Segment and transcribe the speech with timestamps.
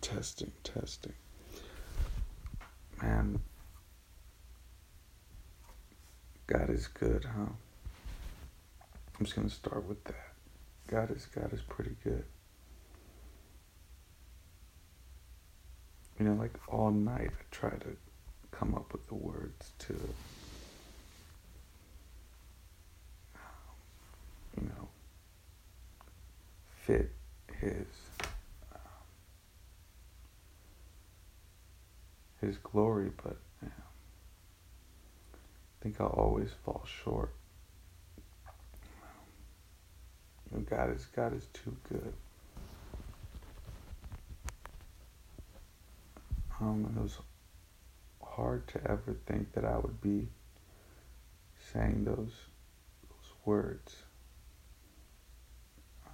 [0.00, 1.14] testing, testing.
[3.02, 3.40] Man,
[6.46, 7.52] God is good, huh?
[9.18, 10.32] I'm just gonna start with that.
[10.88, 12.24] God is God is pretty good.
[16.18, 17.96] You know, like all night I try to
[18.50, 19.94] come up with the words to
[23.34, 23.40] um,
[24.60, 24.88] you know
[26.84, 27.12] fit
[27.60, 27.86] his
[32.40, 33.66] his glory, but I
[35.82, 37.34] think I'll always fall short.
[40.68, 42.12] God is God is too good.
[46.60, 47.18] Um, it was
[48.22, 50.28] hard to ever think that I would be
[51.72, 52.32] saying those
[53.08, 53.96] those words.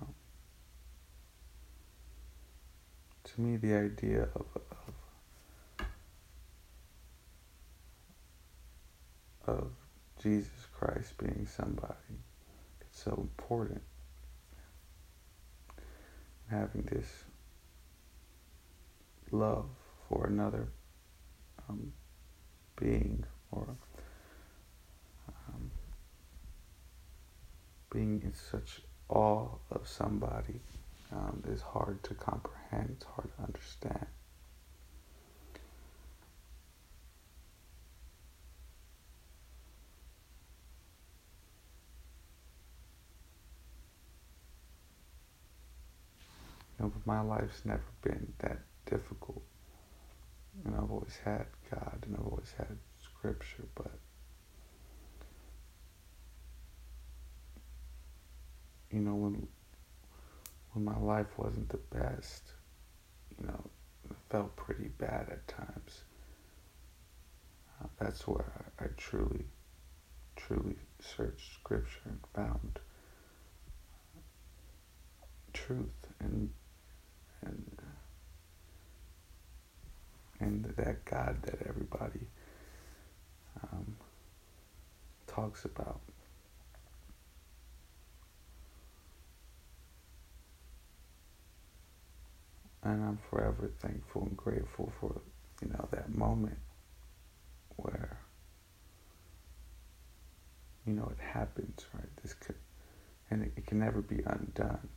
[0.00, 0.08] Um,
[3.24, 4.94] to me, the idea of, of
[9.46, 9.70] of
[10.22, 12.18] Jesus Christ being somebody
[12.80, 13.82] that's so important
[16.50, 17.24] having this
[19.30, 19.66] love
[20.08, 20.68] for another
[21.68, 21.92] um,
[22.78, 23.76] being or
[25.28, 25.70] um,
[27.90, 30.60] being in such awe of somebody
[31.12, 34.06] um, is hard to comprehend, it's hard to understand.
[46.86, 48.58] Know, but my life's never been that
[48.88, 49.42] difficult.
[50.64, 53.90] And I've always had God and I've always had scripture, but
[58.90, 59.46] you know, when
[60.72, 62.52] when my life wasn't the best,
[63.38, 63.70] you know,
[64.10, 66.04] it felt pretty bad at times.
[67.82, 69.44] Uh, that's where I, I truly,
[70.36, 72.78] truly searched scripture and found
[75.52, 76.50] truth and
[77.46, 77.64] and
[80.38, 82.20] and that God that everybody
[83.62, 83.96] um,
[85.26, 86.00] talks about.
[92.82, 95.20] And I'm forever thankful and grateful for
[95.62, 96.58] you know that moment
[97.76, 98.18] where
[100.86, 102.08] you know it happens, right?
[102.22, 102.54] This could,
[103.30, 104.88] and it, it can never be undone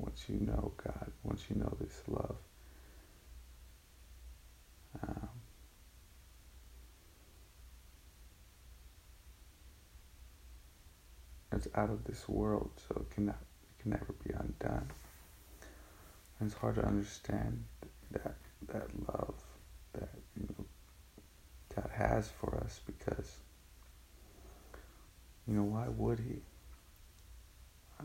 [0.00, 2.36] once you know God, once you know this love.
[5.02, 5.28] Um,
[11.52, 14.88] it's out of this world, so it cannot, it can never be undone.
[16.38, 17.64] And it's hard to understand
[18.12, 18.36] that
[18.68, 19.34] that love
[19.92, 20.64] that you know
[21.74, 23.36] God has for us because
[25.46, 26.40] you know why would He?
[28.00, 28.04] Uh,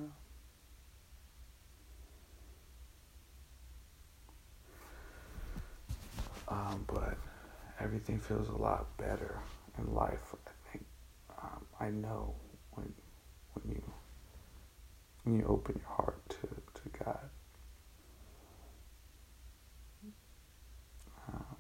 [6.48, 7.18] Um, but
[7.80, 9.40] everything feels a lot better
[9.78, 10.34] in life.
[10.48, 10.86] I think
[11.42, 12.36] um, I know
[12.72, 12.94] when
[13.54, 13.84] when you
[15.24, 16.38] when you open your heart to
[16.82, 17.30] to God.
[21.34, 21.56] Um,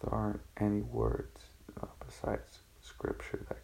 [0.00, 1.40] there aren't any words
[1.82, 3.63] uh, besides scripture that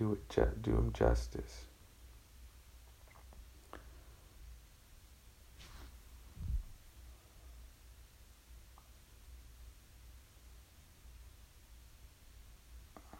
[0.00, 1.66] do it ju- do him justice.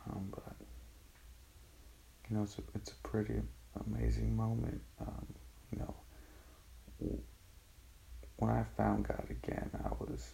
[0.07, 0.57] Um, but
[2.29, 3.43] you know, it's a, it's a pretty
[3.87, 4.81] amazing moment.
[5.03, 5.27] Um,
[5.71, 5.95] you know,
[8.39, 10.31] when I found God again, I was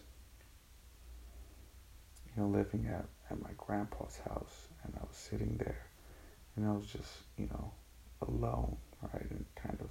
[2.25, 5.86] you know living at at my grandpa's house, and I was sitting there
[6.57, 7.71] and I was just, you know,
[8.27, 8.77] alone,
[9.13, 9.89] right, and kind of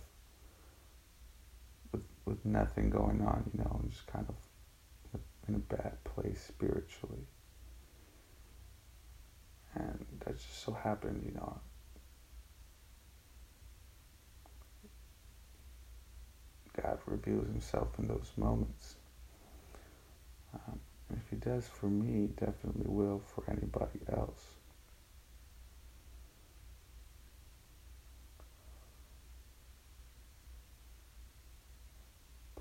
[1.92, 4.34] with with nothing going on, you know, and just kind of
[5.48, 7.26] in a bad place spiritually.
[9.74, 11.60] And that just so happened, you know.
[16.82, 18.96] God reveals himself in those moments.
[20.52, 20.80] Um,
[21.10, 24.55] if he does for me, he definitely will for anybody else.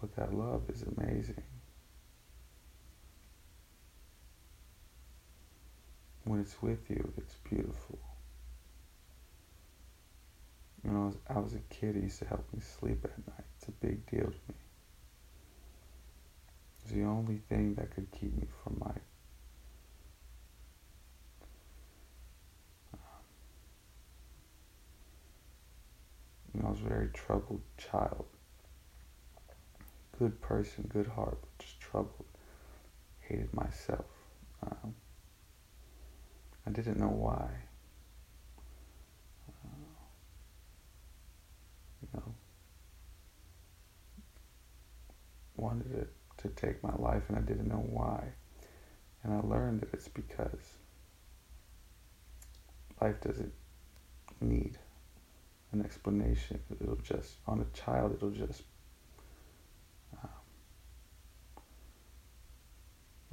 [0.05, 1.41] But that love is amazing.
[6.25, 7.99] when it's with you, it's beautiful.
[10.87, 13.45] I was, I was a kid, it used to help me sleep at night.
[13.57, 14.55] It's a big deal to me.
[16.83, 18.91] It's the only thing that could keep me from my
[22.93, 22.99] um,
[26.53, 28.25] you know, I was a very troubled child.
[30.17, 32.25] Good person, good heart, but just troubled.
[33.19, 34.05] Hated myself.
[34.63, 34.95] Um,
[36.65, 37.49] I didn't know why.
[42.01, 42.33] you know,
[45.57, 48.23] wanted it to take my life and I didn't know why.
[49.23, 50.77] And I learned that it's because
[53.01, 53.53] life doesn't
[54.41, 54.77] need
[55.71, 56.59] an explanation.
[56.79, 58.63] It'll just, on a child, it'll just,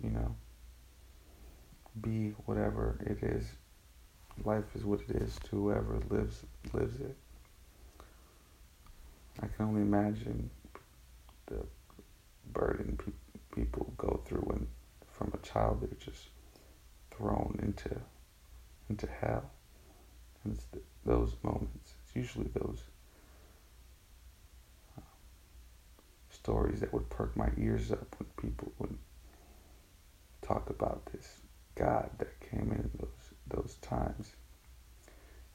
[0.03, 0.35] you know,
[2.01, 3.47] be whatever it is.
[4.45, 7.17] Life is what it is to whoever lives lives it.
[9.41, 10.51] I can only imagine
[11.47, 11.65] the
[12.53, 14.67] burden pe- people go through when,
[15.11, 16.29] from a child, they're just
[17.11, 18.01] thrown into
[18.89, 19.51] into hell.
[20.45, 21.95] And it's th- those moments.
[22.05, 22.83] It's usually those
[24.99, 25.03] uh,
[26.31, 28.97] stories that would perk my ears up when people would
[30.43, 31.41] talk about this
[31.75, 34.33] God that came in those those times,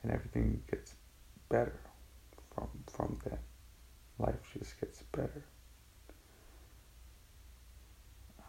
[0.02, 0.96] and everything gets
[1.50, 1.80] better
[2.54, 3.40] from from that
[4.20, 5.44] life just gets better.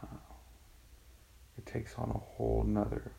[0.02, 0.16] Uh,
[1.58, 3.12] it takes on a whole nother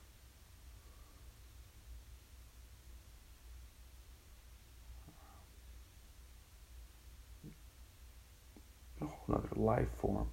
[9.02, 10.28] a whole nother life form.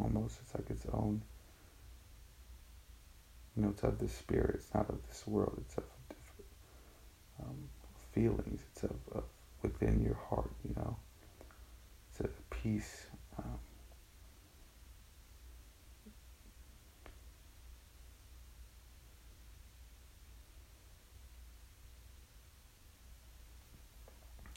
[0.00, 1.22] Almost it's like its own
[3.56, 6.50] you know, it's of the spirit, it's not of this world, it's of different
[7.42, 7.68] um,
[8.12, 9.24] feelings, it's of, of
[9.62, 10.96] within your heart, you know
[12.12, 13.06] it's a peace.
[13.38, 13.58] Um,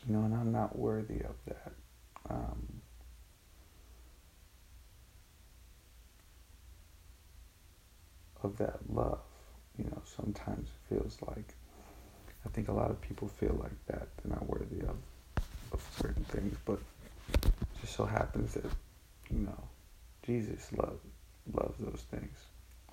[0.07, 1.71] you know, and I'm not worthy of that.
[2.29, 2.74] Um,
[8.45, 9.19] of that love.
[9.77, 11.53] You know, sometimes it feels like
[12.45, 14.95] I think a lot of people feel like that they're not worthy of
[15.73, 16.79] of certain things, but
[17.81, 18.65] just so happens that
[19.29, 19.63] you know
[20.25, 21.01] Jesus loves
[21.53, 22.37] loves those things.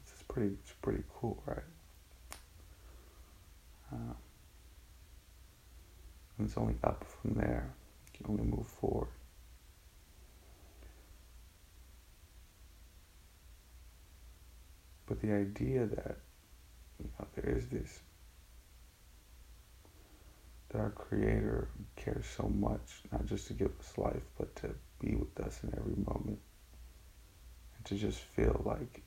[0.00, 1.58] It's pretty it's pretty cool, right?
[3.93, 4.16] Um,
[6.38, 7.72] and it's only up from there.
[8.12, 9.08] You can only move forward.
[15.12, 16.16] But the idea that
[16.98, 18.00] you know there is this
[20.70, 24.70] that our Creator cares so much, not just to give us life, but to
[25.00, 26.38] be with us in every moment.
[27.76, 29.02] And to just feel like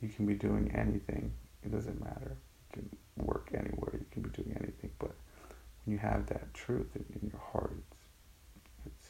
[0.00, 1.32] you can be doing anything.
[1.64, 2.36] It doesn't matter.
[2.76, 3.94] You can work anywhere.
[3.94, 4.92] You can be doing anything.
[5.00, 5.10] But
[5.84, 7.82] when you have that truth in, in your heart,
[8.54, 9.08] it's, it's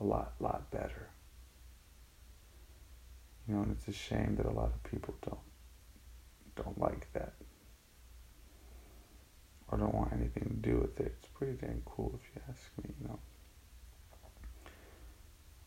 [0.00, 1.10] a lot, lot better.
[3.46, 5.38] You know, and it's a shame that a lot of people don't
[6.56, 7.32] don't like that
[9.68, 11.16] or don't want anything to do with it.
[11.18, 13.18] It's pretty dang cool if you ask me, you know.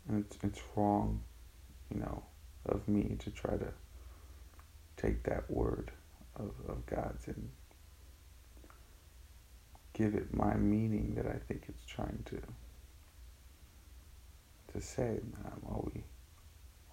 [0.08, 1.22] And it's it's wrong,
[1.94, 2.24] you know,
[2.66, 3.74] of me to try to
[4.96, 5.92] take that word
[6.36, 7.50] of, of God's and
[9.94, 12.42] give it my meaning that I think it's trying to
[14.74, 15.20] to say.
[15.66, 16.04] All we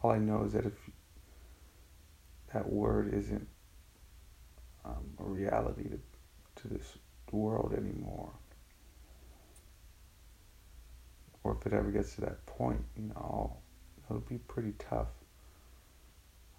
[0.05, 0.75] all I know is that if
[2.53, 3.49] that word isn't
[4.85, 5.99] um, a reality to
[6.57, 6.99] to this
[7.33, 8.31] world anymore.
[11.43, 13.57] Or if it ever gets to that point, you know,
[14.05, 15.09] it'll be pretty tough.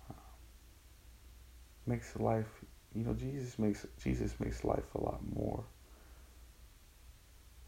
[0.10, 0.14] Uh,
[1.86, 2.50] makes life,
[2.96, 5.64] you know, Jesus makes Jesus makes life a lot more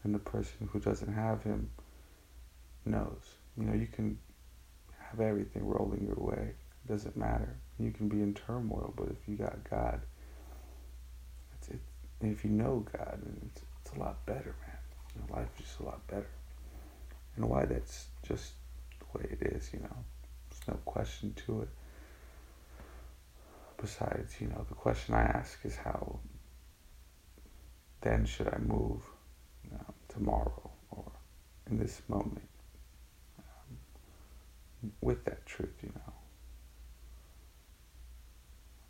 [0.02, 1.70] than the person who doesn't have Him
[2.84, 3.36] knows.
[3.56, 4.18] You know, you can
[5.10, 6.52] have everything rolling your way.
[6.84, 7.56] It doesn't matter.
[7.78, 10.00] You can be in turmoil, but if you got God,
[12.20, 14.76] and if you know God, it's, it's a lot better, man.
[15.14, 16.26] You know, life is just a lot better.
[17.36, 18.52] And why that's just
[18.98, 19.96] the way it is, you know.
[20.50, 21.68] There's no question to it.
[23.80, 26.18] Besides, you know, the question I ask is how
[28.00, 29.02] then should I move
[29.72, 31.04] um, tomorrow or
[31.70, 32.47] in this moment
[35.00, 36.12] with that truth, you know.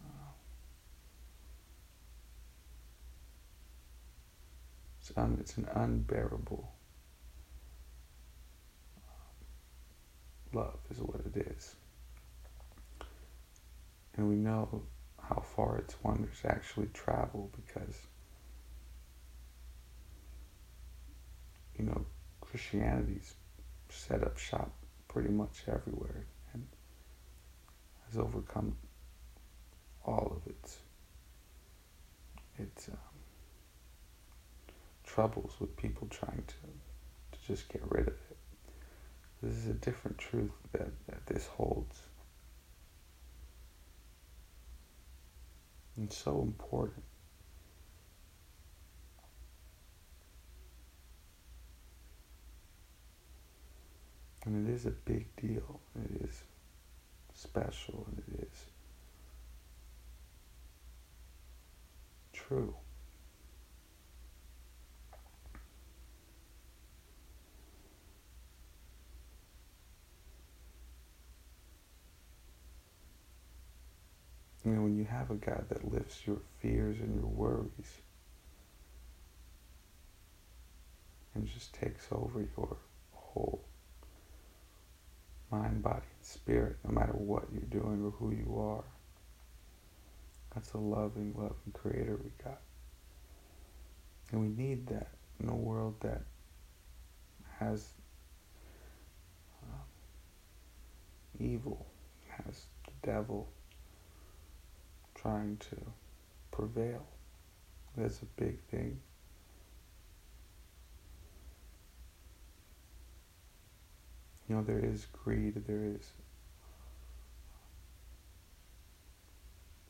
[0.04, 0.32] Uh,
[5.00, 6.70] it's, un, it's an unbearable
[8.96, 11.74] uh, love, is what it is.
[14.16, 14.82] And we know
[15.22, 17.96] how far its wonders actually travel because,
[21.78, 22.04] you know,
[22.40, 23.34] Christianity's
[23.90, 24.72] set up shop
[25.08, 26.66] pretty much everywhere and
[28.06, 28.76] has overcome
[30.04, 30.78] all of its
[32.58, 32.96] its um,
[35.04, 36.54] troubles with people trying to
[37.32, 38.36] to just get rid of it.
[39.42, 42.00] This is a different truth that, that this holds.
[45.96, 47.04] And so important.
[54.48, 55.78] And it is a big deal.
[55.94, 56.42] It is
[57.34, 58.64] special and it is
[62.32, 62.74] true.
[74.64, 78.00] You know, when you have a God that lifts your fears and your worries
[81.34, 82.78] and just takes over your
[83.12, 83.67] whole
[85.50, 88.84] mind, body, and spirit, no matter what you're doing or who you are.
[90.54, 92.60] That's a loving, loving creator we got.
[94.32, 95.08] And we need that
[95.40, 96.22] in a world that
[97.58, 97.88] has
[99.62, 99.78] um,
[101.38, 101.86] evil,
[102.28, 103.48] has the devil
[105.14, 105.76] trying to
[106.50, 107.04] prevail.
[107.96, 109.00] That's a big thing.
[114.48, 116.10] You know, there is greed, there is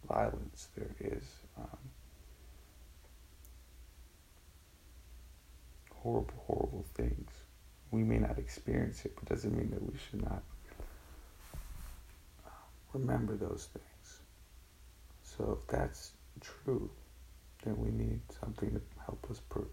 [0.09, 1.23] violence, there is
[1.57, 1.79] um,
[5.95, 7.31] horrible, horrible things.
[7.91, 10.43] We may not experience it, but doesn't mean that we should not
[12.45, 12.51] uh,
[12.93, 14.21] remember those things.
[15.23, 16.91] So if that's true,
[17.65, 19.65] then we need something to help us per-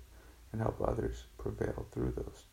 [0.52, 2.46] and help others prevail through those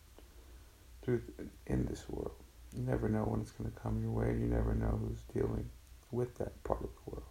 [1.03, 1.23] through
[1.67, 2.33] in this world.
[2.75, 4.31] You never know when it's going to come your way.
[4.31, 5.69] and You never know who's dealing
[6.11, 7.27] with that part of the world.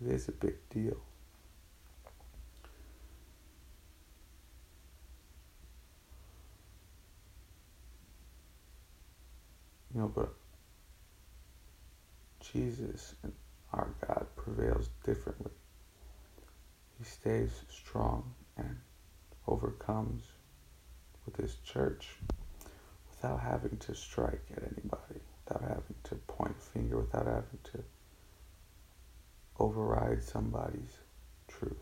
[0.00, 0.96] It is a big deal.
[9.94, 10.34] You know, but
[12.40, 13.32] Jesus and
[13.72, 15.50] our God prevails differently.
[16.98, 18.76] He stays strong and
[19.46, 20.24] overcomes
[21.24, 22.08] with his church
[23.20, 27.82] without having to strike at anybody, without having to point a finger, without having to
[29.58, 30.98] override somebody's
[31.48, 31.72] truth.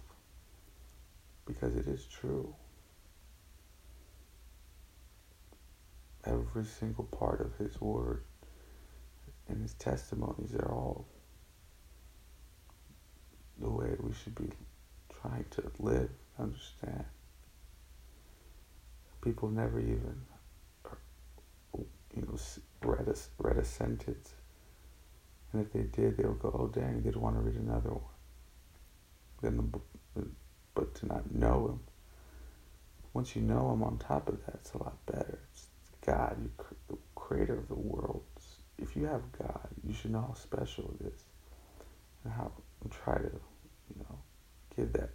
[1.46, 2.54] Because it is true.
[6.24, 8.22] Every single part of his word
[9.48, 11.06] and his testimonies are all
[13.60, 14.50] the way we should be
[15.20, 17.04] trying to live, understand.
[19.22, 20.20] People never even,
[22.16, 22.38] you know,
[22.82, 24.32] read a, read a sentence.
[25.52, 28.02] And if they did, they'll go, oh, dang, they'd want to read another one.
[29.42, 29.86] Then the, book
[30.74, 31.80] but to not know him,
[33.14, 35.38] once you know him on top of that, it's a lot better.
[35.52, 35.66] It's
[36.04, 36.50] God, you,
[36.88, 38.22] the creator of the world.
[38.78, 41.24] If you have God, you should know how special it is
[42.24, 44.18] and how and try to, you know,
[44.76, 45.10] give that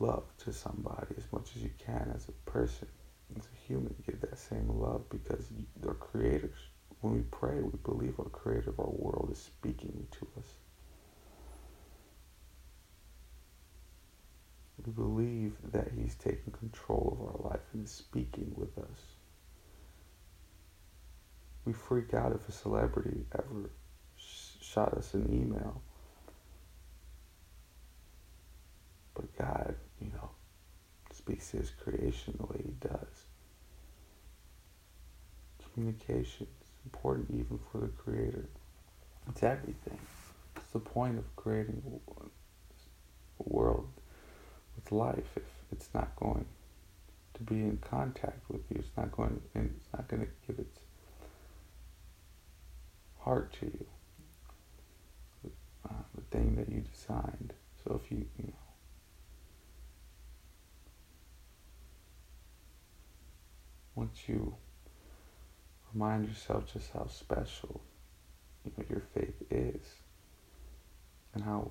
[0.00, 2.88] love to somebody as much as you can as a person,
[3.38, 3.94] as a human.
[4.06, 5.46] Give that same love because
[5.80, 6.58] they're creators.
[7.00, 10.46] When we pray, we believe our creator of our world is speaking to us.
[14.84, 19.00] We believe that he's taking control of our life and is speaking with us.
[21.64, 23.70] We freak out if a celebrity ever
[24.16, 25.80] shot us an email.
[29.14, 30.30] But God, you know,
[31.24, 33.24] speaks to his creation the way he does.
[35.72, 38.44] Communication is important even for the creator.
[39.28, 39.98] It's everything.
[40.56, 43.88] It's the point of creating a world
[44.76, 46.44] with life if it's not going
[47.34, 48.76] to be in contact with you.
[48.80, 50.78] It's not going it's not going to give its
[53.20, 53.86] heart to you
[55.88, 57.52] uh, the thing that you designed.
[57.82, 58.23] So if you,
[64.14, 64.54] that you
[65.92, 67.80] remind yourself just how special
[68.64, 69.82] you know, your faith is
[71.34, 71.70] and how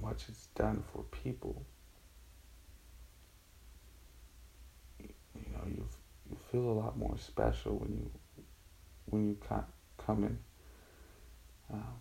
[0.00, 1.64] much it's done for people.
[4.98, 5.88] You know, you
[6.30, 8.10] you feel a lot more special when you
[9.06, 9.36] when you
[9.98, 10.38] come in.
[11.72, 11.94] Um,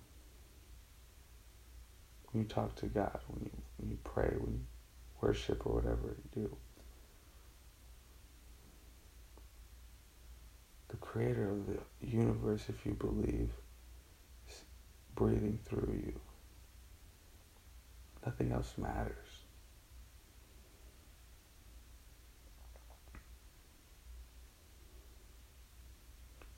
[2.32, 4.66] when you talk to God, when you when you pray, when you
[5.22, 6.58] worship or whatever you do.
[11.12, 11.78] Creator of the
[12.08, 13.50] universe, if you believe,
[14.48, 14.62] is
[15.14, 16.14] breathing through you.
[18.26, 19.16] Nothing else matters.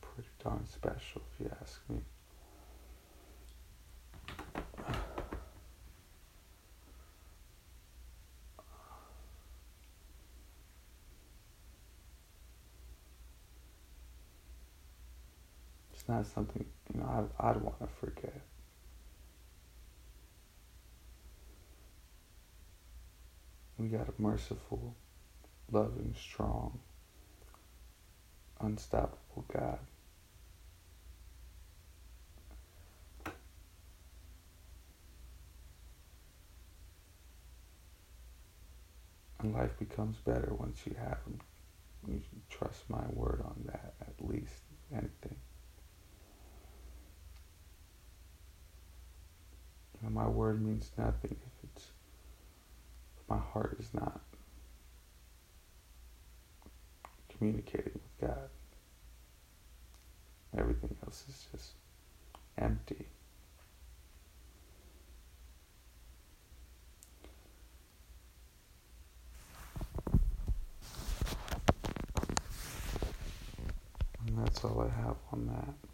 [0.01, 2.01] Pretty darn special, if you ask me.
[16.03, 18.41] It's not something, you know, I'd, I'd want to forget.
[23.77, 24.95] We got a merciful,
[25.72, 26.77] loving, strong,
[28.60, 29.79] unstoppable God.
[39.39, 41.39] And life becomes better once you have Him.
[42.10, 45.38] You trust my word on that, at least, anything.
[50.05, 51.88] And my word means nothing if it's
[53.17, 54.22] if my heart is not
[57.36, 58.50] communicating with God.
[60.56, 61.71] Everything else is just
[62.60, 63.08] empty.
[74.27, 75.92] And that's all I have on that.